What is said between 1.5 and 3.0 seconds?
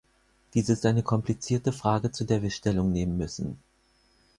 Frage, zu der wir Stellung